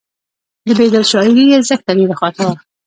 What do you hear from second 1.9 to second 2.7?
ډېره خوښه وه